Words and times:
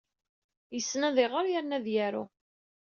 Yessen 0.75 1.01
ad 1.09 1.17
iɣer 1.25 1.45
yerna 1.49 1.75
ad 1.79 1.85
yaru. 1.93 2.23